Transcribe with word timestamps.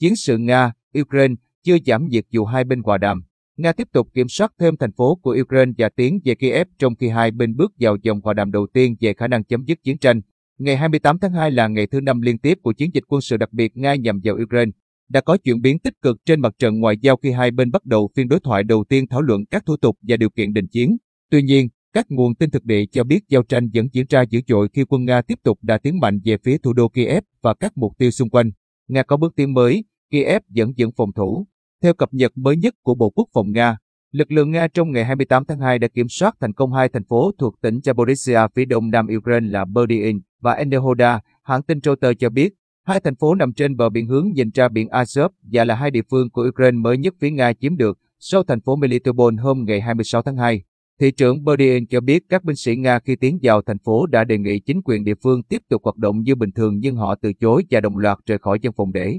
Chiến 0.00 0.16
sự 0.16 0.38
Nga, 0.38 0.72
Ukraine 1.00 1.34
chưa 1.64 1.76
giảm 1.86 2.08
nhiệt 2.08 2.24
dù 2.30 2.44
hai 2.44 2.64
bên 2.64 2.82
hòa 2.82 2.98
đàm. 2.98 3.22
Nga 3.56 3.72
tiếp 3.72 3.88
tục 3.92 4.08
kiểm 4.14 4.28
soát 4.28 4.52
thêm 4.58 4.76
thành 4.76 4.92
phố 4.92 5.14
của 5.22 5.36
Ukraine 5.42 5.72
và 5.78 5.88
tiến 5.88 6.20
về 6.24 6.34
Kiev 6.34 6.68
trong 6.78 6.94
khi 6.96 7.08
hai 7.08 7.30
bên 7.30 7.56
bước 7.56 7.72
vào 7.80 7.96
dòng 8.02 8.20
hòa 8.20 8.34
đàm 8.34 8.52
đầu 8.52 8.66
tiên 8.72 8.96
về 9.00 9.14
khả 9.14 9.28
năng 9.28 9.44
chấm 9.44 9.64
dứt 9.64 9.82
chiến 9.82 9.98
tranh. 9.98 10.20
Ngày 10.58 10.76
28 10.76 11.18
tháng 11.18 11.32
2 11.32 11.50
là 11.50 11.68
ngày 11.68 11.86
thứ 11.86 12.00
năm 12.00 12.20
liên 12.20 12.38
tiếp 12.38 12.58
của 12.62 12.72
chiến 12.72 12.90
dịch 12.94 13.04
quân 13.08 13.20
sự 13.20 13.36
đặc 13.36 13.52
biệt 13.52 13.76
Nga 13.76 13.94
nhằm 13.94 14.20
vào 14.24 14.36
Ukraine. 14.42 14.70
Đã 15.08 15.20
có 15.20 15.36
chuyển 15.36 15.60
biến 15.60 15.78
tích 15.78 15.94
cực 16.02 16.16
trên 16.24 16.40
mặt 16.40 16.54
trận 16.58 16.80
ngoại 16.80 16.96
giao 17.00 17.16
khi 17.16 17.30
hai 17.30 17.50
bên 17.50 17.70
bắt 17.70 17.84
đầu 17.84 18.10
phiên 18.16 18.28
đối 18.28 18.40
thoại 18.40 18.64
đầu 18.64 18.84
tiên 18.88 19.06
thảo 19.08 19.22
luận 19.22 19.46
các 19.46 19.66
thủ 19.66 19.76
tục 19.76 19.96
và 20.02 20.16
điều 20.16 20.30
kiện 20.30 20.52
đình 20.52 20.66
chiến. 20.66 20.96
Tuy 21.30 21.42
nhiên, 21.42 21.68
các 21.92 22.06
nguồn 22.08 22.34
tin 22.34 22.50
thực 22.50 22.64
địa 22.64 22.84
cho 22.92 23.04
biết 23.04 23.28
giao 23.28 23.42
tranh 23.42 23.68
vẫn 23.74 23.88
diễn 23.92 24.06
ra 24.08 24.22
dữ 24.22 24.40
dội 24.48 24.68
khi 24.72 24.84
quân 24.84 25.04
Nga 25.04 25.22
tiếp 25.22 25.38
tục 25.42 25.58
đã 25.62 25.78
tiến 25.78 26.00
mạnh 26.00 26.20
về 26.24 26.36
phía 26.44 26.58
thủ 26.58 26.72
đô 26.72 26.88
Kiev 26.88 27.24
và 27.42 27.54
các 27.54 27.72
mục 27.76 27.92
tiêu 27.98 28.10
xung 28.10 28.30
quanh. 28.30 28.50
Nga 28.88 29.02
có 29.02 29.16
bước 29.16 29.36
tiến 29.36 29.54
mới, 29.54 29.84
Kiev 30.10 30.42
vẫn 30.56 30.72
giữ 30.76 30.90
phòng 30.96 31.12
thủ. 31.12 31.46
Theo 31.82 31.94
cập 31.94 32.14
nhật 32.14 32.32
mới 32.34 32.56
nhất 32.56 32.74
của 32.82 32.94
Bộ 32.94 33.10
Quốc 33.10 33.28
phòng 33.32 33.52
Nga, 33.52 33.76
lực 34.12 34.32
lượng 34.32 34.50
Nga 34.50 34.68
trong 34.68 34.92
ngày 34.92 35.04
28 35.04 35.44
tháng 35.44 35.58
2 35.58 35.78
đã 35.78 35.88
kiểm 35.88 36.08
soát 36.08 36.36
thành 36.40 36.52
công 36.52 36.72
hai 36.72 36.88
thành 36.88 37.04
phố 37.04 37.32
thuộc 37.38 37.60
tỉnh 37.60 37.78
Zaporizhia 37.78 38.48
phía 38.54 38.64
đông 38.64 38.90
nam 38.90 39.06
Ukraine 39.16 39.48
là 39.50 39.64
Berdyin 39.64 40.20
và 40.40 40.52
Enerhoda. 40.52 41.20
Hãng 41.42 41.62
tin 41.62 41.80
Reuters 41.82 42.18
cho 42.18 42.30
biết, 42.30 42.54
hai 42.86 43.00
thành 43.00 43.16
phố 43.16 43.34
nằm 43.34 43.52
trên 43.52 43.76
bờ 43.76 43.88
biển 43.88 44.06
hướng 44.06 44.32
nhìn 44.34 44.50
ra 44.54 44.68
biển 44.68 44.88
Azov 44.88 45.28
và 45.42 45.64
là 45.64 45.74
hai 45.74 45.90
địa 45.90 46.02
phương 46.10 46.30
của 46.30 46.46
Ukraine 46.48 46.78
mới 46.78 46.98
nhất 46.98 47.14
phía 47.20 47.30
Nga 47.30 47.52
chiếm 47.52 47.76
được 47.76 47.98
sau 48.18 48.42
thành 48.42 48.60
phố 48.60 48.76
Melitopol 48.76 49.34
hôm 49.40 49.64
ngày 49.66 49.80
26 49.80 50.22
tháng 50.22 50.36
2. 50.36 50.62
Thị 51.00 51.10
trưởng 51.10 51.44
Berdyin 51.44 51.86
cho 51.86 52.00
biết 52.00 52.22
các 52.28 52.44
binh 52.44 52.56
sĩ 52.56 52.76
Nga 52.76 52.98
khi 52.98 53.16
tiến 53.16 53.38
vào 53.42 53.62
thành 53.62 53.78
phố 53.78 54.06
đã 54.06 54.24
đề 54.24 54.38
nghị 54.38 54.60
chính 54.60 54.82
quyền 54.84 55.04
địa 55.04 55.14
phương 55.22 55.42
tiếp 55.42 55.62
tục 55.68 55.84
hoạt 55.84 55.96
động 55.96 56.22
như 56.22 56.34
bình 56.34 56.52
thường 56.52 56.78
nhưng 56.78 56.96
họ 56.96 57.14
từ 57.14 57.32
chối 57.32 57.64
và 57.70 57.80
đồng 57.80 57.98
loạt 57.98 58.18
rời 58.26 58.38
khỏi 58.38 58.58
dân 58.62 58.72
phòng 58.72 58.92
để 58.92 59.18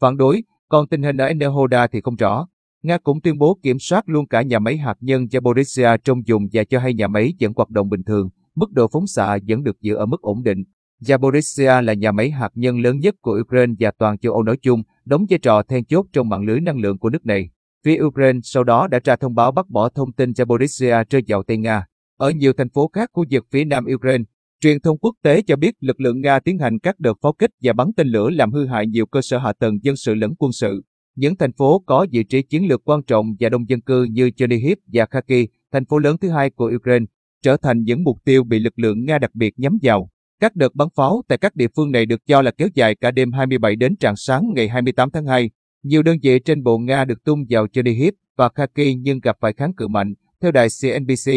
phản 0.00 0.16
đối. 0.16 0.42
Còn 0.68 0.88
tình 0.88 1.02
hình 1.02 1.16
ở 1.16 1.26
Enerhoda 1.26 1.86
thì 1.86 2.00
không 2.00 2.16
rõ. 2.16 2.46
Nga 2.82 2.98
cũng 2.98 3.20
tuyên 3.20 3.38
bố 3.38 3.58
kiểm 3.62 3.78
soát 3.78 4.08
luôn 4.08 4.26
cả 4.26 4.42
nhà 4.42 4.58
máy 4.58 4.76
hạt 4.76 4.94
nhân 5.00 5.24
Zaporizhia 5.24 5.98
trong 6.04 6.26
dùng 6.26 6.48
và 6.52 6.64
cho 6.64 6.78
hay 6.78 6.94
nhà 6.94 7.08
máy 7.08 7.32
vẫn 7.40 7.52
hoạt 7.56 7.70
động 7.70 7.88
bình 7.88 8.02
thường, 8.02 8.28
mức 8.54 8.72
độ 8.72 8.88
phóng 8.92 9.06
xạ 9.06 9.38
vẫn 9.48 9.62
được 9.62 9.80
giữ 9.80 9.94
ở 9.94 10.06
mức 10.06 10.20
ổn 10.20 10.42
định. 10.42 10.64
Zaporizhia 11.00 11.82
là 11.82 11.92
nhà 11.92 12.12
máy 12.12 12.30
hạt 12.30 12.50
nhân 12.54 12.80
lớn 12.80 12.98
nhất 12.98 13.14
của 13.20 13.38
Ukraine 13.40 13.74
và 13.78 13.90
toàn 13.98 14.18
châu 14.18 14.32
Âu 14.32 14.42
nói 14.42 14.56
chung, 14.62 14.82
đóng 15.04 15.26
vai 15.30 15.38
trò 15.38 15.62
then 15.62 15.84
chốt 15.84 16.06
trong 16.12 16.28
mạng 16.28 16.44
lưới 16.44 16.60
năng 16.60 16.78
lượng 16.78 16.98
của 16.98 17.10
nước 17.10 17.26
này. 17.26 17.50
Phía 17.84 18.02
Ukraine 18.02 18.40
sau 18.42 18.64
đó 18.64 18.88
đã 18.88 19.00
ra 19.04 19.16
thông 19.16 19.34
báo 19.34 19.52
bác 19.52 19.68
bỏ 19.68 19.88
thông 19.88 20.12
tin 20.12 20.30
Zaporizhia 20.30 21.04
rơi 21.10 21.22
vào 21.28 21.42
tay 21.42 21.56
Nga. 21.56 21.86
Ở 22.16 22.30
nhiều 22.30 22.52
thành 22.52 22.68
phố 22.68 22.90
khác 22.92 23.10
khu 23.12 23.24
vực 23.30 23.46
phía 23.50 23.64
nam 23.64 23.86
Ukraine, 23.94 24.24
truyền 24.60 24.80
thông 24.80 24.98
quốc 24.98 25.14
tế 25.22 25.42
cho 25.42 25.56
biết 25.56 25.74
lực 25.80 26.00
lượng 26.00 26.20
Nga 26.20 26.40
tiến 26.40 26.58
hành 26.58 26.78
các 26.78 27.00
đợt 27.00 27.14
pháo 27.22 27.32
kích 27.32 27.50
và 27.62 27.72
bắn 27.72 27.88
tên 27.96 28.08
lửa 28.08 28.30
làm 28.30 28.52
hư 28.52 28.66
hại 28.66 28.86
nhiều 28.86 29.06
cơ 29.06 29.20
sở 29.22 29.38
hạ 29.38 29.52
tầng 29.52 29.78
dân 29.82 29.96
sự 29.96 30.14
lẫn 30.14 30.34
quân 30.38 30.52
sự. 30.52 30.82
Những 31.16 31.36
thành 31.36 31.52
phố 31.52 31.82
có 31.86 32.06
vị 32.12 32.24
trí 32.24 32.42
chiến 32.42 32.68
lược 32.68 32.84
quan 32.84 33.02
trọng 33.02 33.26
và 33.40 33.48
đông 33.48 33.68
dân 33.68 33.80
cư 33.80 34.04
như 34.04 34.30
Chernihiv 34.30 34.78
và 34.92 35.06
Kharkiv, 35.06 35.46
thành 35.72 35.84
phố 35.84 35.98
lớn 35.98 36.16
thứ 36.20 36.30
hai 36.30 36.50
của 36.50 36.72
Ukraine, 36.76 37.06
trở 37.42 37.56
thành 37.56 37.82
những 37.82 38.04
mục 38.04 38.18
tiêu 38.24 38.44
bị 38.44 38.58
lực 38.58 38.78
lượng 38.78 39.04
Nga 39.04 39.18
đặc 39.18 39.34
biệt 39.34 39.54
nhắm 39.56 39.78
vào. 39.82 40.08
Các 40.40 40.56
đợt 40.56 40.74
bắn 40.74 40.88
pháo 40.96 41.22
tại 41.28 41.38
các 41.38 41.56
địa 41.56 41.68
phương 41.76 41.90
này 41.90 42.06
được 42.06 42.26
cho 42.26 42.42
là 42.42 42.50
kéo 42.50 42.68
dài 42.74 42.94
cả 42.94 43.10
đêm 43.10 43.32
27 43.32 43.76
đến 43.76 43.96
trạng 43.96 44.16
sáng 44.16 44.42
ngày 44.54 44.68
28 44.68 45.10
tháng 45.10 45.26
2. 45.26 45.50
Nhiều 45.82 46.02
đơn 46.02 46.16
vị 46.22 46.38
trên 46.38 46.62
bộ 46.62 46.78
Nga 46.78 47.04
được 47.04 47.24
tung 47.24 47.44
vào 47.48 47.66
Chernihiv 47.68 48.14
và 48.36 48.48
Kharkiv 48.48 48.96
nhưng 49.00 49.20
gặp 49.20 49.36
phải 49.40 49.52
kháng 49.52 49.74
cự 49.74 49.88
mạnh, 49.88 50.14
theo 50.40 50.52
đài 50.52 50.68
CNBC. 50.82 51.32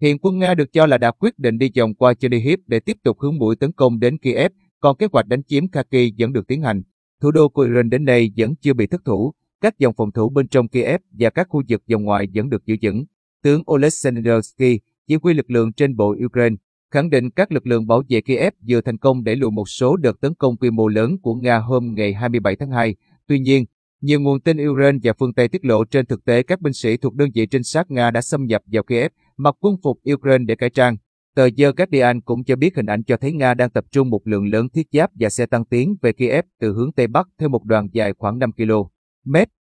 Hiện 0.00 0.18
quân 0.18 0.38
Nga 0.38 0.54
được 0.54 0.72
cho 0.72 0.86
là 0.86 0.98
đã 0.98 1.10
quyết 1.10 1.38
định 1.38 1.58
đi 1.58 1.70
vòng 1.76 1.94
qua 1.94 2.14
Chernihiv 2.14 2.58
để 2.66 2.80
tiếp 2.80 2.96
tục 3.02 3.20
hướng 3.20 3.38
mũi 3.38 3.56
tấn 3.56 3.72
công 3.72 3.98
đến 3.98 4.18
Kiev, 4.18 4.52
còn 4.80 4.96
kế 4.96 5.06
hoạch 5.12 5.26
đánh 5.26 5.42
chiếm 5.42 5.68
Kharkiv 5.68 6.14
vẫn 6.18 6.32
được 6.32 6.46
tiến 6.46 6.62
hành. 6.62 6.82
Thủ 7.22 7.30
đô 7.30 7.48
của 7.48 7.62
Ukraine 7.62 7.88
đến 7.88 8.04
nay 8.04 8.32
vẫn 8.36 8.54
chưa 8.60 8.74
bị 8.74 8.86
thất 8.86 9.00
thủ, 9.04 9.32
các 9.60 9.78
dòng 9.78 9.94
phòng 9.96 10.12
thủ 10.12 10.28
bên 10.28 10.48
trong 10.48 10.68
Kiev 10.68 11.00
và 11.10 11.30
các 11.30 11.46
khu 11.50 11.62
vực 11.68 11.82
vòng 11.92 12.04
ngoài 12.04 12.26
vẫn 12.34 12.50
được 12.50 12.66
giữ 12.66 12.76
vững. 12.82 13.04
Tướng 13.42 13.62
Oleksandrovsky, 13.72 14.80
chỉ 15.08 15.16
huy 15.22 15.34
lực 15.34 15.50
lượng 15.50 15.72
trên 15.72 15.96
bộ 15.96 16.16
Ukraine, 16.24 16.56
khẳng 16.90 17.10
định 17.10 17.30
các 17.30 17.52
lực 17.52 17.66
lượng 17.66 17.86
bảo 17.86 18.02
vệ 18.08 18.20
Kiev 18.20 18.52
vừa 18.68 18.80
thành 18.80 18.98
công 18.98 19.24
để 19.24 19.34
lùi 19.34 19.50
một 19.50 19.68
số 19.68 19.96
đợt 19.96 20.20
tấn 20.20 20.34
công 20.34 20.56
quy 20.56 20.70
mô 20.70 20.88
lớn 20.88 21.16
của 21.22 21.34
Nga 21.34 21.58
hôm 21.58 21.94
ngày 21.96 22.14
27 22.14 22.56
tháng 22.56 22.70
2. 22.70 22.94
Tuy 23.26 23.38
nhiên, 23.38 23.64
nhiều 24.00 24.20
nguồn 24.20 24.40
tin 24.40 24.68
Ukraine 24.68 24.98
và 25.02 25.12
phương 25.18 25.34
Tây 25.34 25.48
tiết 25.48 25.64
lộ 25.64 25.84
trên 25.84 26.06
thực 26.06 26.24
tế 26.24 26.42
các 26.42 26.60
binh 26.60 26.72
sĩ 26.72 26.96
thuộc 26.96 27.14
đơn 27.14 27.30
vị 27.34 27.46
trinh 27.46 27.62
sát 27.62 27.90
Nga 27.90 28.10
đã 28.10 28.20
xâm 28.20 28.44
nhập 28.44 28.62
vào 28.66 28.82
Kiev, 28.82 29.12
mặc 29.36 29.54
quân 29.60 29.76
phục 29.82 29.98
Ukraine 30.12 30.44
để 30.44 30.54
cải 30.54 30.70
trang. 30.70 30.96
Tờ 31.34 31.48
The 31.58 31.72
Guardian 31.76 32.20
cũng 32.20 32.44
cho 32.44 32.56
biết 32.56 32.76
hình 32.76 32.86
ảnh 32.86 33.02
cho 33.04 33.16
thấy 33.16 33.32
Nga 33.32 33.54
đang 33.54 33.70
tập 33.70 33.84
trung 33.90 34.10
một 34.10 34.20
lượng 34.24 34.46
lớn 34.46 34.68
thiết 34.68 34.86
giáp 34.92 35.10
và 35.14 35.28
xe 35.28 35.46
tăng 35.46 35.64
tiến 35.64 35.96
về 36.02 36.12
Kiev 36.12 36.44
từ 36.60 36.72
hướng 36.72 36.92
Tây 36.92 37.06
Bắc 37.06 37.28
theo 37.38 37.48
một 37.48 37.64
đoàn 37.64 37.88
dài 37.92 38.12
khoảng 38.18 38.38
5 38.38 38.52
km. 38.52 39.34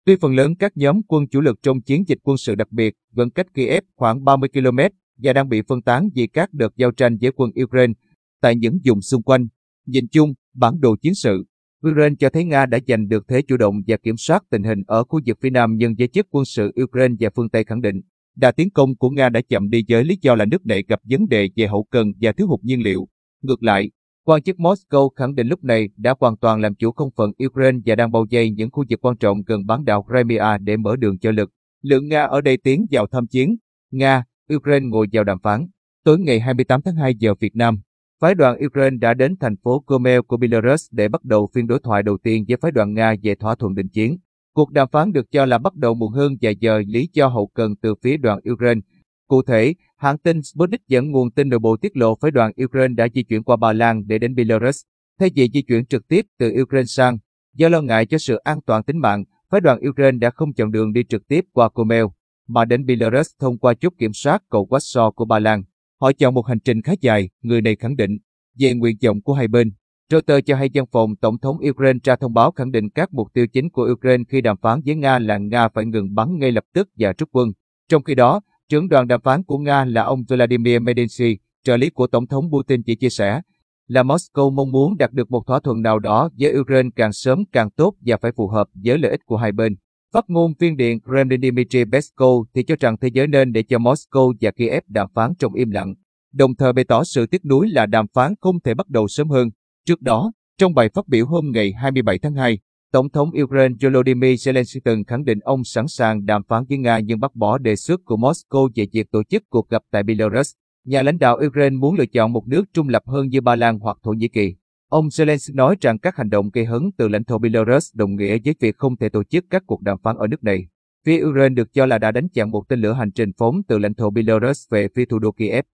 Tuy 0.05 0.15
phần 0.21 0.35
lớn 0.35 0.55
các 0.55 0.77
nhóm 0.77 1.01
quân 1.07 1.27
chủ 1.27 1.41
lực 1.41 1.59
trong 1.61 1.81
chiến 1.81 2.03
dịch 2.07 2.17
quân 2.23 2.37
sự 2.37 2.55
đặc 2.55 2.71
biệt 2.71 2.93
vẫn 3.11 3.29
cách 3.29 3.53
Kiev 3.53 3.83
khoảng 3.95 4.23
30 4.23 4.49
km 4.53 4.79
và 5.17 5.33
đang 5.33 5.49
bị 5.49 5.61
phân 5.67 5.81
tán 5.81 6.09
vì 6.15 6.27
các 6.27 6.53
đợt 6.53 6.75
giao 6.75 6.91
tranh 6.91 7.17
với 7.21 7.31
quân 7.35 7.51
Ukraine 7.63 7.93
tại 8.41 8.55
những 8.55 8.79
vùng 8.85 9.01
xung 9.01 9.23
quanh. 9.23 9.47
Nhìn 9.85 10.07
chung, 10.11 10.33
bản 10.53 10.79
đồ 10.79 10.95
chiến 11.01 11.15
sự, 11.15 11.45
Ukraine 11.87 12.15
cho 12.19 12.29
thấy 12.29 12.45
Nga 12.45 12.65
đã 12.65 12.79
giành 12.87 13.07
được 13.07 13.27
thế 13.27 13.41
chủ 13.41 13.57
động 13.57 13.75
và 13.87 13.97
kiểm 13.97 14.17
soát 14.17 14.43
tình 14.49 14.63
hình 14.63 14.83
ở 14.87 15.03
khu 15.03 15.19
vực 15.25 15.37
phía 15.41 15.49
Nam 15.49 15.75
nhưng 15.77 15.97
giới 15.97 16.07
chức 16.07 16.27
quân 16.29 16.45
sự 16.45 16.71
Ukraine 16.83 17.15
và 17.19 17.29
phương 17.35 17.49
Tây 17.49 17.63
khẳng 17.63 17.81
định 17.81 18.01
đà 18.37 18.51
tiến 18.51 18.69
công 18.69 18.95
của 18.95 19.09
Nga 19.09 19.29
đã 19.29 19.41
chậm 19.49 19.69
đi 19.69 19.85
với 19.89 20.03
lý 20.03 20.17
do 20.21 20.35
là 20.35 20.45
nước 20.45 20.65
này 20.65 20.83
gặp 20.87 20.99
vấn 21.03 21.27
đề 21.27 21.49
về 21.55 21.67
hậu 21.67 21.83
cần 21.83 22.11
và 22.21 22.31
thiếu 22.31 22.47
hụt 22.47 22.59
nhiên 22.63 22.83
liệu. 22.83 23.07
Ngược 23.41 23.63
lại, 23.63 23.91
quan 24.25 24.41
chức 24.41 24.57
Moscow 24.57 25.09
khẳng 25.09 25.35
định 25.35 25.47
lúc 25.47 25.63
này 25.63 25.89
đã 25.97 26.15
hoàn 26.19 26.37
toàn 26.37 26.61
làm 26.61 26.75
chủ 26.75 26.91
không 26.91 27.09
phận 27.15 27.31
Ukraine 27.45 27.79
và 27.85 27.95
đang 27.95 28.11
bao 28.11 28.25
vây 28.31 28.51
những 28.51 28.71
khu 28.71 28.83
vực 28.89 28.99
quan 29.01 29.17
trọng 29.17 29.43
gần 29.45 29.65
bán 29.65 29.85
đảo 29.85 30.05
Crimea 30.09 30.57
để 30.57 30.77
mở 30.77 30.95
đường 30.95 31.19
cho 31.19 31.31
lực. 31.31 31.49
Lượng 31.81 32.07
Nga 32.07 32.23
ở 32.23 32.41
đây 32.41 32.57
tiến 32.57 32.85
vào 32.91 33.07
tham 33.11 33.27
chiến. 33.27 33.55
Nga, 33.91 34.23
Ukraine 34.55 34.85
ngồi 34.87 35.07
vào 35.11 35.23
đàm 35.23 35.39
phán. 35.39 35.67
Tối 36.03 36.19
ngày 36.19 36.39
28 36.39 36.81
tháng 36.81 36.95
2 36.95 37.15
giờ 37.15 37.33
Việt 37.39 37.55
Nam, 37.55 37.79
phái 38.21 38.35
đoàn 38.35 38.57
Ukraine 38.65 38.97
đã 38.97 39.13
đến 39.13 39.35
thành 39.39 39.55
phố 39.63 39.83
Gomel 39.87 40.19
của 40.21 40.37
Belarus 40.37 40.87
để 40.91 41.07
bắt 41.07 41.23
đầu 41.23 41.47
phiên 41.53 41.67
đối 41.67 41.79
thoại 41.79 42.03
đầu 42.03 42.17
tiên 42.23 42.45
với 42.47 42.57
phái 42.61 42.71
đoàn 42.71 42.93
Nga 42.93 43.15
về 43.23 43.35
thỏa 43.35 43.55
thuận 43.55 43.75
đình 43.75 43.89
chiến. 43.89 44.17
Cuộc 44.57 44.71
đàm 44.71 44.87
phán 44.91 45.11
được 45.11 45.31
cho 45.31 45.45
là 45.45 45.57
bắt 45.57 45.75
đầu 45.75 45.93
muộn 45.93 46.11
hơn 46.11 46.37
vài 46.41 46.55
giờ 46.59 46.81
lý 46.87 47.09
do 47.13 47.27
hậu 47.27 47.47
cần 47.47 47.75
từ 47.75 47.95
phía 48.03 48.17
đoàn 48.17 48.39
Ukraine. 48.51 48.81
Cụ 49.27 49.41
thể, 49.41 49.73
hãng 49.97 50.17
tin 50.17 50.43
Sputnik 50.43 50.87
dẫn 50.87 51.11
nguồn 51.11 51.31
tin 51.31 51.49
nội 51.49 51.59
bộ 51.59 51.77
tiết 51.77 51.97
lộ 51.97 52.15
phái 52.15 52.31
đoàn 52.31 52.51
Ukraine 52.63 52.93
đã 52.93 53.07
di 53.13 53.23
chuyển 53.23 53.43
qua 53.43 53.55
Ba 53.55 53.73
Lan 53.73 54.07
để 54.07 54.17
đến 54.17 54.35
Belarus, 54.35 54.81
thay 55.19 55.29
vì 55.35 55.49
di 55.53 55.61
chuyển 55.61 55.85
trực 55.85 56.07
tiếp 56.07 56.25
từ 56.39 56.53
Ukraine 56.61 56.85
sang. 56.85 57.17
Do 57.53 57.69
lo 57.69 57.81
ngại 57.81 58.05
cho 58.05 58.17
sự 58.17 58.35
an 58.35 58.59
toàn 58.65 58.83
tính 58.83 58.97
mạng, 58.97 59.23
phái 59.49 59.61
đoàn 59.61 59.79
Ukraine 59.89 60.17
đã 60.17 60.29
không 60.29 60.53
chọn 60.53 60.71
đường 60.71 60.93
đi 60.93 61.03
trực 61.09 61.27
tiếp 61.27 61.45
qua 61.53 61.69
Gomel, 61.73 62.05
mà 62.47 62.65
đến 62.65 62.85
Belarus 62.85 63.29
thông 63.39 63.57
qua 63.57 63.73
chốt 63.73 63.93
kiểm 63.97 64.13
soát 64.13 64.43
cầu 64.49 64.67
Warsaw 64.69 65.11
của 65.11 65.25
Ba 65.25 65.39
Lan. 65.39 65.63
Họ 66.01 66.11
chọn 66.11 66.33
một 66.33 66.47
hành 66.47 66.59
trình 66.59 66.81
khá 66.81 66.93
dài, 67.01 67.29
người 67.41 67.61
này 67.61 67.75
khẳng 67.75 67.95
định, 67.95 68.17
về 68.59 68.73
nguyện 68.73 68.97
vọng 69.03 69.21
của 69.21 69.33
hai 69.33 69.47
bên. 69.47 69.71
Reuters 70.11 70.45
cho 70.45 70.55
hay 70.55 70.69
văn 70.73 70.85
phòng 70.91 71.15
Tổng 71.15 71.39
thống 71.39 71.57
Ukraine 71.69 71.99
ra 72.03 72.15
thông 72.15 72.33
báo 72.33 72.51
khẳng 72.51 72.71
định 72.71 72.89
các 72.89 73.13
mục 73.13 73.27
tiêu 73.33 73.47
chính 73.47 73.69
của 73.69 73.89
Ukraine 73.91 74.23
khi 74.29 74.41
đàm 74.41 74.57
phán 74.57 74.81
với 74.85 74.95
Nga 74.95 75.19
là 75.19 75.37
Nga 75.37 75.69
phải 75.69 75.85
ngừng 75.85 76.15
bắn 76.15 76.39
ngay 76.39 76.51
lập 76.51 76.63
tức 76.73 76.89
và 76.97 77.13
rút 77.17 77.29
quân. 77.31 77.51
Trong 77.89 78.03
khi 78.03 78.15
đó, 78.15 78.41
trưởng 78.69 78.89
đoàn 78.89 79.07
đàm 79.07 79.21
phán 79.21 79.43
của 79.43 79.57
Nga 79.57 79.85
là 79.85 80.03
ông 80.03 80.23
Vladimir 80.29 80.81
Medinsky, 80.81 81.37
trợ 81.63 81.77
lý 81.77 81.89
của 81.89 82.07
Tổng 82.07 82.27
thống 82.27 82.49
Putin 82.51 82.83
chỉ 82.83 82.95
chia 82.95 83.09
sẻ 83.09 83.41
là 83.87 84.03
Moscow 84.03 84.51
mong 84.51 84.71
muốn 84.71 84.97
đạt 84.97 85.11
được 85.11 85.31
một 85.31 85.47
thỏa 85.47 85.59
thuận 85.59 85.81
nào 85.81 85.99
đó 85.99 86.29
với 86.39 86.59
Ukraine 86.59 86.89
càng 86.95 87.13
sớm 87.13 87.43
càng 87.51 87.69
tốt 87.69 87.93
và 88.01 88.17
phải 88.17 88.31
phù 88.31 88.47
hợp 88.47 88.67
với 88.73 88.97
lợi 88.97 89.11
ích 89.11 89.25
của 89.25 89.37
hai 89.37 89.51
bên. 89.51 89.75
Phát 90.13 90.25
ngôn 90.27 90.53
viên 90.59 90.77
điện 90.77 90.99
Kremlin 91.01 91.41
Dmitry 91.41 91.83
Peskov 91.91 92.47
thì 92.53 92.63
cho 92.63 92.75
rằng 92.79 92.97
thế 92.97 93.07
giới 93.13 93.27
nên 93.27 93.51
để 93.51 93.63
cho 93.63 93.77
Moscow 93.77 94.33
và 94.41 94.51
Kiev 94.51 94.83
đàm 94.87 95.07
phán 95.13 95.33
trong 95.39 95.53
im 95.53 95.71
lặng, 95.71 95.93
đồng 96.33 96.55
thời 96.55 96.73
bày 96.73 96.85
tỏ 96.85 97.03
sự 97.03 97.25
tiếc 97.25 97.45
nuối 97.45 97.69
là 97.69 97.85
đàm 97.85 98.05
phán 98.13 98.33
không 98.41 98.59
thể 98.59 98.73
bắt 98.73 98.89
đầu 98.89 99.07
sớm 99.07 99.29
hơn. 99.29 99.49
Trước 99.87 100.01
đó, 100.01 100.31
trong 100.57 100.73
bài 100.73 100.89
phát 100.93 101.07
biểu 101.07 101.25
hôm 101.25 101.51
ngày 101.53 101.73
27 101.73 102.19
tháng 102.19 102.33
2, 102.33 102.59
Tổng 102.91 103.09
thống 103.09 103.29
Ukraine 103.43 103.75
Volodymyr 103.81 104.25
Zelensky 104.25 104.79
từng 104.83 105.03
khẳng 105.03 105.23
định 105.23 105.39
ông 105.39 105.63
sẵn 105.63 105.87
sàng 105.87 106.25
đàm 106.25 106.43
phán 106.43 106.63
với 106.69 106.77
Nga 106.77 106.99
nhưng 106.99 107.19
bác 107.19 107.35
bỏ 107.35 107.57
đề 107.57 107.75
xuất 107.75 107.99
của 108.05 108.17
Moscow 108.17 108.69
về 108.75 108.85
việc 108.93 109.11
tổ 109.11 109.23
chức 109.23 109.43
cuộc 109.49 109.69
gặp 109.69 109.81
tại 109.91 110.03
Belarus. 110.03 110.51
Nhà 110.85 111.01
lãnh 111.01 111.17
đạo 111.17 111.39
Ukraine 111.47 111.75
muốn 111.75 111.95
lựa 111.95 112.05
chọn 112.05 112.33
một 112.33 112.47
nước 112.47 112.63
trung 112.73 112.89
lập 112.89 113.01
hơn 113.05 113.27
như 113.27 113.41
Ba 113.41 113.55
Lan 113.55 113.79
hoặc 113.79 113.97
Thổ 114.03 114.11
Nhĩ 114.11 114.27
Kỳ. 114.27 114.55
Ông 114.89 115.07
Zelensky 115.07 115.55
nói 115.55 115.75
rằng 115.81 115.99
các 115.99 116.15
hành 116.15 116.29
động 116.29 116.49
gây 116.53 116.65
hấn 116.65 116.81
từ 116.97 117.07
lãnh 117.07 117.23
thổ 117.23 117.37
Belarus 117.37 117.95
đồng 117.95 118.15
nghĩa 118.15 118.37
với 118.43 118.55
việc 118.59 118.77
không 118.77 118.97
thể 118.97 119.09
tổ 119.09 119.23
chức 119.23 119.45
các 119.49 119.63
cuộc 119.67 119.81
đàm 119.81 119.97
phán 120.03 120.17
ở 120.17 120.27
nước 120.27 120.43
này. 120.43 120.67
Phía 121.05 121.23
Ukraine 121.23 121.53
được 121.53 121.73
cho 121.73 121.85
là 121.85 121.97
đã 121.97 122.11
đánh 122.11 122.29
chặn 122.29 122.51
một 122.51 122.63
tên 122.69 122.81
lửa 122.81 122.93
hành 122.93 123.11
trình 123.11 123.31
phóng 123.37 123.61
từ 123.67 123.77
lãnh 123.77 123.93
thổ 123.93 124.09
Belarus 124.09 124.69
về 124.71 124.87
phía 124.95 125.05
thủ 125.05 125.19
đô 125.19 125.31
Kiev. 125.31 125.65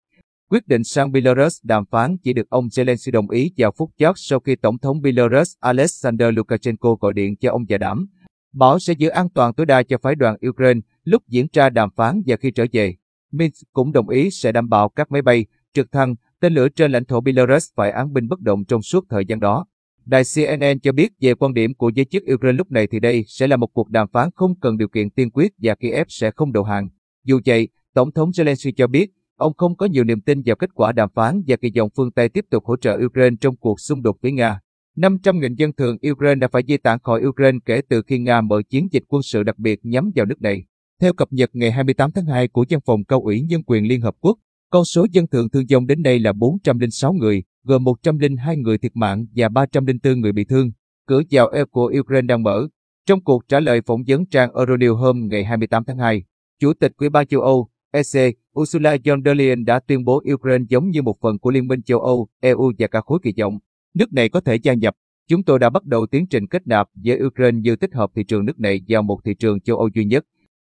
Quyết 0.54 0.68
định 0.68 0.84
sang 0.84 1.12
Belarus 1.12 1.60
đàm 1.64 1.86
phán 1.86 2.18
chỉ 2.18 2.34
được 2.34 2.50
ông 2.50 2.68
Zelensky 2.68 3.12
đồng 3.12 3.30
ý 3.30 3.52
vào 3.58 3.72
phút 3.72 3.92
chót 3.98 4.16
sau 4.18 4.40
khi 4.40 4.56
Tổng 4.56 4.78
thống 4.78 5.02
Belarus 5.02 5.54
Alexander 5.60 6.34
Lukashenko 6.34 6.96
gọi 6.96 7.14
điện 7.14 7.36
cho 7.36 7.52
ông 7.52 7.66
và 7.70 7.78
đảm. 7.78 8.08
Bảo 8.54 8.80
sẽ 8.80 8.94
giữ 8.94 9.10
an 9.10 9.30
toàn 9.30 9.54
tối 9.54 9.66
đa 9.66 9.84
cho 9.84 9.98
phái 10.02 10.16
đoàn 10.16 10.36
Ukraine 10.50 10.80
lúc 11.04 11.24
diễn 11.28 11.48
ra 11.54 11.70
đàm 11.70 11.90
phán 11.96 12.22
và 12.26 12.36
khi 12.36 12.52
trở 12.52 12.66
về. 12.72 12.96
Minsk 13.32 13.74
cũng 13.74 13.92
đồng 13.92 14.10
ý 14.10 14.30
sẽ 14.32 14.52
đảm 14.52 14.70
bảo 14.70 14.90
các 14.90 15.12
máy 15.12 15.22
bay, 15.22 15.46
trực 15.74 15.92
thăng, 15.92 16.16
tên 16.40 16.54
lửa 16.54 16.70
trên 16.70 16.92
lãnh 16.92 17.06
thổ 17.06 17.22
Belarus 17.22 17.68
phải 17.76 17.92
án 17.92 18.14
binh 18.14 18.28
bất 18.28 18.40
động 18.40 18.66
trong 18.66 18.82
suốt 18.82 19.06
thời 19.10 19.26
gian 19.26 19.40
đó. 19.40 19.66
Đài 20.06 20.24
CNN 20.36 20.80
cho 20.80 20.92
biết 20.92 21.12
về 21.22 21.34
quan 21.34 21.54
điểm 21.54 21.74
của 21.74 21.90
giới 21.90 22.06
chức 22.06 22.24
Ukraine 22.34 22.58
lúc 22.58 22.72
này 22.72 22.88
thì 22.88 23.00
đây 23.00 23.24
sẽ 23.28 23.48
là 23.48 23.56
một 23.56 23.68
cuộc 23.74 23.90
đàm 23.90 24.08
phán 24.08 24.30
không 24.36 24.60
cần 24.60 24.78
điều 24.78 24.88
kiện 24.88 25.10
tiên 25.10 25.30
quyết 25.32 25.54
và 25.58 25.76
Kiev 25.76 26.06
sẽ 26.10 26.32
không 26.32 26.54
đầu 26.54 26.64
hàng. 26.64 26.90
Dù 27.24 27.40
vậy, 27.46 27.68
Tổng 27.94 28.12
thống 28.12 28.30
Zelensky 28.30 28.72
cho 28.76 28.88
biết 28.88 29.12
ông 29.44 29.54
không 29.58 29.76
có 29.76 29.86
nhiều 29.86 30.04
niềm 30.04 30.22
tin 30.22 30.42
vào 30.46 30.56
kết 30.56 30.70
quả 30.74 30.92
đàm 30.92 31.10
phán 31.16 31.42
và 31.48 31.56
kỳ 31.56 31.72
vọng 31.78 31.90
phương 31.96 32.12
Tây 32.12 32.30
tiếp 32.30 32.46
tục 32.50 32.66
hỗ 32.66 32.76
trợ 32.78 33.00
Ukraine 33.06 33.36
trong 33.42 33.56
cuộc 33.56 33.80
xung 33.80 34.02
đột 34.02 34.18
với 34.22 34.32
Nga. 34.32 34.60
500.000 34.98 35.56
dân 35.56 35.74
thường 35.74 35.98
Ukraine 36.12 36.40
đã 36.40 36.48
phải 36.48 36.64
di 36.68 36.78
tản 36.78 37.00
khỏi 37.00 37.22
Ukraine 37.26 37.58
kể 37.66 37.82
từ 37.90 38.02
khi 38.08 38.20
Nga 38.20 38.42
mở 38.42 38.62
chiến 38.70 38.88
dịch 38.92 39.04
quân 39.08 39.22
sự 39.24 39.44
đặc 39.44 39.60
biệt 39.60 39.80
nhắm 39.84 40.12
vào 40.16 40.26
nước 40.26 40.42
này. 40.42 40.64
Theo 41.02 41.14
cập 41.14 41.28
nhật 41.32 41.50
ngày 41.54 41.72
28 41.72 42.12
tháng 42.12 42.26
2 42.26 42.48
của 42.48 42.66
Văn 42.70 42.80
phòng 42.86 43.04
Cao 43.04 43.22
ủy 43.22 43.42
Nhân 43.42 43.64
quyền 43.64 43.88
Liên 43.88 44.02
Hợp 44.02 44.16
Quốc, 44.20 44.38
con 44.70 44.86
số 44.86 45.06
dân 45.12 45.28
thường 45.28 45.50
thương 45.50 45.66
vong 45.72 45.88
đến 45.88 46.04
đây 46.04 46.20
là 46.20 46.34
406 46.34 47.14
người, 47.14 47.44
gồm 47.64 47.84
102 47.84 48.58
người 48.58 48.78
thiệt 48.78 48.92
mạng 48.96 49.26
và 49.36 49.50
304 49.50 50.20
người 50.22 50.32
bị 50.32 50.46
thương. 50.46 50.72
Cửa 51.08 51.22
vào 51.32 51.50
EU 51.50 51.66
của 51.66 51.94
Ukraine 52.00 52.28
đang 52.28 52.44
mở. 52.44 52.68
Trong 53.08 53.24
cuộc 53.24 53.48
trả 53.48 53.60
lời 53.60 53.82
phỏng 53.86 54.02
vấn 54.08 54.26
trang 54.26 54.50
Euronews 54.54 54.96
hôm 54.96 55.28
ngày 55.28 55.44
28 55.44 55.84
tháng 55.84 55.98
2, 55.98 56.24
Chủ 56.60 56.74
tịch 56.74 56.92
Ủy 56.98 57.10
ban 57.10 57.28
châu 57.28 57.42
Âu, 57.42 57.70
EC, 57.94 58.36
Ursula 58.60 58.98
von 59.06 59.24
der 59.26 59.38
Leyen 59.38 59.66
đã 59.66 59.80
tuyên 59.80 60.06
bố 60.06 60.24
Ukraine 60.34 60.66
giống 60.70 60.90
như 60.90 61.02
một 61.02 61.20
phần 61.22 61.40
của 61.40 61.52
Liên 61.52 61.68
minh 61.68 61.82
châu 61.82 62.00
Âu, 62.00 62.28
EU 62.40 62.72
và 62.80 62.88
cả 62.88 63.02
khối 63.02 63.20
kỳ 63.24 63.34
vọng. 63.40 63.60
Nước 63.94 64.14
này 64.14 64.30
có 64.30 64.42
thể 64.42 64.56
gia 64.56 64.74
nhập. 64.74 64.96
Chúng 65.28 65.44
tôi 65.44 65.60
đã 65.60 65.70
bắt 65.70 65.86
đầu 65.86 66.06
tiến 66.06 66.28
trình 66.28 66.48
kết 66.48 66.68
nạp 66.68 66.88
với 66.94 67.24
Ukraine 67.24 67.60
như 67.60 67.76
tích 67.76 67.94
hợp 67.94 68.12
thị 68.16 68.24
trường 68.24 68.46
nước 68.46 68.60
này 68.60 68.82
vào 68.88 69.02
một 69.02 69.20
thị 69.24 69.36
trường 69.36 69.60
châu 69.60 69.78
Âu 69.78 69.90
duy 69.96 70.06
nhất. 70.06 70.26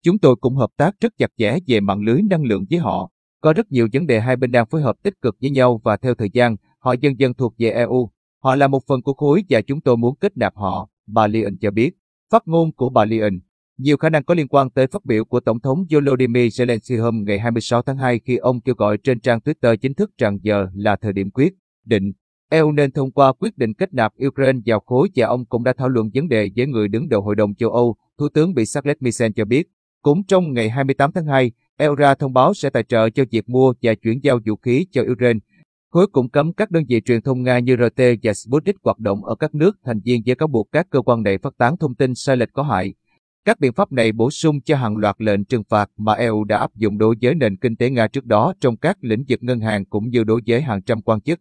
Chúng 0.02 0.18
tôi 0.18 0.36
cũng 0.36 0.56
hợp 0.56 0.70
tác 0.76 1.00
rất 1.00 1.12
chặt 1.18 1.30
chẽ 1.36 1.58
về 1.66 1.80
mạng 1.80 2.00
lưới 2.02 2.22
năng 2.30 2.44
lượng 2.44 2.64
với 2.70 2.78
họ. 2.78 3.10
Có 3.40 3.52
rất 3.52 3.72
nhiều 3.72 3.88
vấn 3.92 4.06
đề 4.06 4.20
hai 4.20 4.36
bên 4.36 4.50
đang 4.50 4.66
phối 4.66 4.82
hợp 4.82 4.96
tích 5.02 5.14
cực 5.22 5.36
với 5.40 5.50
nhau 5.50 5.80
và 5.84 5.96
theo 5.96 6.14
thời 6.14 6.30
gian, 6.32 6.56
họ 6.78 6.92
dần 7.00 7.20
dần 7.20 7.34
thuộc 7.34 7.54
về 7.58 7.70
EU. 7.70 8.10
Họ 8.42 8.56
là 8.56 8.68
một 8.68 8.86
phần 8.86 9.02
của 9.02 9.14
khối 9.14 9.44
và 9.48 9.60
chúng 9.60 9.80
tôi 9.80 9.96
muốn 9.96 10.16
kết 10.16 10.36
nạp 10.36 10.56
họ, 10.56 10.88
bà 11.06 11.26
Leyen 11.26 11.56
cho 11.60 11.70
biết. 11.70 11.90
Phát 12.30 12.48
ngôn 12.48 12.72
của 12.72 12.88
bà 12.88 13.04
Leyen 13.04 13.40
nhiều 13.80 13.96
khả 13.96 14.10
năng 14.10 14.24
có 14.24 14.34
liên 14.34 14.48
quan 14.48 14.70
tới 14.70 14.86
phát 14.86 15.04
biểu 15.04 15.24
của 15.24 15.40
Tổng 15.40 15.60
thống 15.60 15.84
Volodymyr 15.90 16.38
Zelensky 16.38 17.02
hôm 17.02 17.24
ngày 17.26 17.38
26 17.38 17.82
tháng 17.82 17.96
2 17.96 18.20
khi 18.24 18.36
ông 18.36 18.60
kêu 18.60 18.74
gọi 18.74 18.98
trên 18.98 19.20
trang 19.20 19.38
Twitter 19.38 19.76
chính 19.76 19.94
thức 19.94 20.10
rằng 20.18 20.38
giờ 20.42 20.66
là 20.74 20.96
thời 20.96 21.12
điểm 21.12 21.30
quyết 21.30 21.52
định. 21.84 22.12
EU 22.50 22.72
nên 22.72 22.92
thông 22.92 23.12
qua 23.12 23.32
quyết 23.32 23.58
định 23.58 23.74
kết 23.74 23.94
nạp 23.94 24.12
Ukraine 24.26 24.58
vào 24.66 24.80
khối 24.80 25.08
và 25.16 25.26
ông 25.26 25.46
cũng 25.46 25.64
đã 25.64 25.72
thảo 25.78 25.88
luận 25.88 26.10
vấn 26.14 26.28
đề 26.28 26.50
với 26.56 26.66
người 26.66 26.88
đứng 26.88 27.08
đầu 27.08 27.22
Hội 27.22 27.36
đồng 27.36 27.54
châu 27.54 27.70
Âu, 27.70 27.96
Thủ 28.18 28.28
tướng 28.34 28.54
bị 28.54 28.64
Charles 28.66 28.96
Michel 29.00 29.32
cho 29.36 29.44
biết. 29.44 29.66
Cũng 30.02 30.24
trong 30.24 30.52
ngày 30.52 30.70
28 30.70 31.12
tháng 31.12 31.26
2, 31.26 31.52
EU 31.76 31.94
ra 31.94 32.14
thông 32.14 32.32
báo 32.32 32.54
sẽ 32.54 32.70
tài 32.70 32.82
trợ 32.82 33.10
cho 33.10 33.24
việc 33.30 33.48
mua 33.48 33.72
và 33.82 33.94
chuyển 33.94 34.20
giao 34.22 34.38
vũ 34.46 34.56
khí 34.56 34.86
cho 34.92 35.02
Ukraine. 35.12 35.40
Khối 35.92 36.06
cũng 36.06 36.28
cấm 36.28 36.52
các 36.52 36.70
đơn 36.70 36.84
vị 36.88 37.00
truyền 37.04 37.22
thông 37.22 37.42
Nga 37.42 37.58
như 37.58 37.76
RT 37.76 38.02
và 38.22 38.34
Sputnik 38.34 38.76
hoạt 38.84 38.98
động 38.98 39.24
ở 39.24 39.34
các 39.34 39.54
nước 39.54 39.76
thành 39.84 40.00
viên 40.04 40.22
với 40.26 40.34
cáo 40.34 40.48
buộc 40.48 40.68
các 40.72 40.86
cơ 40.90 41.02
quan 41.02 41.22
này 41.22 41.38
phát 41.38 41.58
tán 41.58 41.76
thông 41.76 41.94
tin 41.94 42.14
sai 42.14 42.36
lệch 42.36 42.52
có 42.52 42.62
hại. 42.62 42.94
Các 43.44 43.60
biện 43.60 43.72
pháp 43.72 43.92
này 43.92 44.12
bổ 44.12 44.30
sung 44.30 44.60
cho 44.60 44.76
hàng 44.76 44.96
loạt 44.96 45.16
lệnh 45.18 45.44
trừng 45.44 45.62
phạt 45.68 45.90
mà 45.96 46.12
EU 46.12 46.44
đã 46.44 46.58
áp 46.58 46.74
dụng 46.74 46.98
đối 46.98 47.14
với 47.22 47.34
nền 47.34 47.56
kinh 47.56 47.76
tế 47.76 47.90
Nga 47.90 48.08
trước 48.08 48.24
đó 48.24 48.54
trong 48.60 48.76
các 48.76 48.96
lĩnh 49.00 49.24
vực 49.28 49.42
ngân 49.42 49.60
hàng 49.60 49.84
cũng 49.84 50.08
như 50.08 50.24
đối 50.24 50.40
với 50.46 50.62
hàng 50.62 50.82
trăm 50.82 51.02
quan 51.02 51.20
chức, 51.20 51.40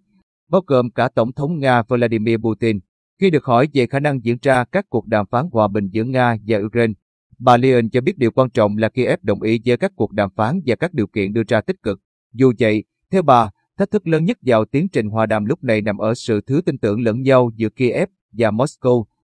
bao 0.50 0.62
gồm 0.68 0.92
cả 0.92 1.10
Tổng 1.16 1.32
thống 1.32 1.60
Nga 1.60 1.82
Vladimir 1.82 2.38
Putin. 2.38 2.80
Khi 3.20 3.30
được 3.30 3.46
hỏi 3.46 3.68
về 3.74 3.88
khả 3.88 4.00
năng 4.00 4.24
diễn 4.26 4.38
ra 4.42 4.64
các 4.64 4.86
cuộc 4.90 5.08
đàm 5.08 5.26
phán 5.32 5.46
hòa 5.52 5.68
bình 5.68 5.90
giữa 5.90 6.04
Nga 6.04 6.38
và 6.48 6.58
Ukraine, 6.58 6.94
bà 7.40 7.58
Leon 7.58 7.90
cho 7.92 8.02
biết 8.02 8.18
điều 8.18 8.32
quan 8.32 8.50
trọng 8.50 8.78
là 8.78 8.90
Kiev 8.90 9.20
đồng 9.22 9.42
ý 9.42 9.62
với 9.66 9.78
các 9.78 9.92
cuộc 9.96 10.12
đàm 10.12 10.30
phán 10.36 10.62
và 10.66 10.76
các 10.76 10.94
điều 10.94 11.08
kiện 11.08 11.34
đưa 11.34 11.44
ra 11.48 11.62
tích 11.62 11.84
cực. 11.84 12.00
Dù 12.34 12.54
vậy, 12.60 12.84
theo 13.12 13.22
bà, 13.22 13.50
thách 13.78 13.92
thức 13.92 14.08
lớn 14.08 14.26
nhất 14.26 14.38
vào 14.42 14.66
tiến 14.66 14.90
trình 14.90 15.10
hòa 15.10 15.26
đàm 15.26 15.46
lúc 15.46 15.64
này 15.64 15.82
nằm 15.82 15.98
ở 15.98 16.16
sự 16.16 16.42
thiếu 16.42 16.62
tin 16.62 16.78
tưởng 16.78 17.02
lẫn 17.02 17.22
nhau 17.22 17.52
giữa 17.56 17.70
Kiev 17.70 18.10
và 18.32 18.52
Moscow 18.52 19.04